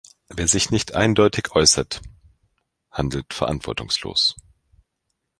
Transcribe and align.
Wer 0.29 0.47
sich 0.47 0.71
nicht 0.71 0.95
eindeutig 0.95 1.51
äußert, 1.53 2.01
handelt 2.89 3.35
verantwortungslos. 3.35 4.35